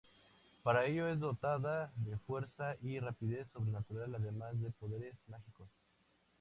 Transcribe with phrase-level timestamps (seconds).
[0.63, 5.69] Para ello es dotada de fuerza y rapidez sobrenatural, además de poderes mágicos.